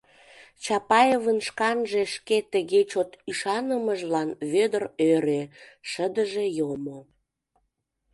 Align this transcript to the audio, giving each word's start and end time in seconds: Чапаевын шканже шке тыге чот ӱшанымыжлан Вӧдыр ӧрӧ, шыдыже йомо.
Чапаевын 0.63 1.39
шканже 1.47 2.01
шке 2.13 2.37
тыге 2.51 2.81
чот 2.91 3.09
ӱшанымыжлан 3.29 4.29
Вӧдыр 4.51 4.83
ӧрӧ, 5.11 5.41
шыдыже 5.89 6.45
йомо. 6.57 6.99